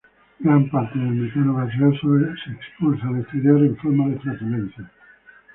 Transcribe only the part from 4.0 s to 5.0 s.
de flatulencias.